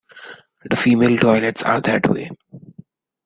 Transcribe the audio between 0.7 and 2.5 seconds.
female toilets are that way.